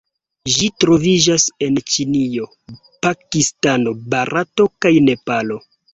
[0.53, 2.47] Ĝi troviĝas en Ĉinio,
[3.07, 5.61] Pakistano, Barato kaj Nepalo.